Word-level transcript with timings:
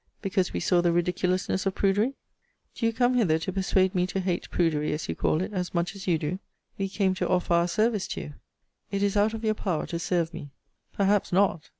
Because 0.19 0.51
we 0.51 0.59
saw 0.59 0.81
the 0.81 0.91
ridiculousness 0.91 1.67
of 1.67 1.75
prudery. 1.75 2.15
Do 2.73 2.87
you 2.87 2.91
come 2.91 3.13
hither 3.13 3.37
to 3.37 3.53
persuade 3.53 3.93
me 3.93 4.07
to 4.07 4.19
hate 4.19 4.49
prudery, 4.49 4.93
as 4.93 5.07
you 5.07 5.13
call 5.13 5.41
it, 5.41 5.53
as 5.53 5.75
much 5.75 5.93
as 5.93 6.07
you 6.07 6.17
do? 6.17 6.39
We 6.79 6.89
came 6.89 7.13
to 7.13 7.29
offer 7.29 7.53
our 7.53 7.67
service 7.67 8.07
to 8.07 8.21
you. 8.21 8.33
It 8.89 9.03
is 9.03 9.15
out 9.15 9.35
of 9.35 9.43
your 9.43 9.53
power 9.53 9.85
to 9.85 9.99
serve 9.99 10.33
me. 10.33 10.49
Perhaps 10.91 11.31
not. 11.31 11.69